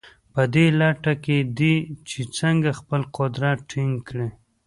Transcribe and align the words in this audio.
په 0.33 0.41
دې 0.53 0.65
لټه 0.79 1.13
کې 1.23 1.37
دي 1.57 1.75
چې 2.09 2.19
څنګه 2.37 2.69
خپل 2.79 3.01
قدرت 3.17 3.57
ټینګ 3.69 3.93
کړي. 4.07 4.29